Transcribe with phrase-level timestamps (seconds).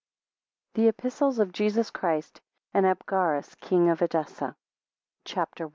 [0.73, 4.55] THE EPISTLES OF JESUS CHRIST & ABGARUS KING OF EDESSA.
[5.25, 5.69] CHAPTER I.